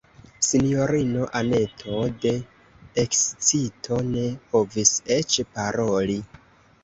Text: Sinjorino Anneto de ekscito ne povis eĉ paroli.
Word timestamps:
Sinjorino 0.45 1.25
Anneto 1.39 1.99
de 2.23 2.31
ekscito 3.03 3.99
ne 4.15 4.25
povis 4.55 4.95
eĉ 5.17 5.37
paroli. 5.59 6.19